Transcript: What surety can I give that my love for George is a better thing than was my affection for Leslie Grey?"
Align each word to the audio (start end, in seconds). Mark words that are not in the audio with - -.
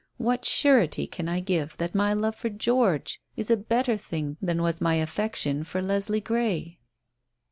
What 0.17 0.45
surety 0.45 1.05
can 1.05 1.29
I 1.29 1.41
give 1.41 1.77
that 1.77 1.93
my 1.93 2.11
love 2.11 2.35
for 2.35 2.49
George 2.49 3.21
is 3.37 3.51
a 3.51 3.55
better 3.55 3.95
thing 3.97 4.35
than 4.41 4.63
was 4.63 4.81
my 4.81 4.95
affection 4.95 5.63
for 5.63 5.79
Leslie 5.79 6.19
Grey?" 6.21 6.79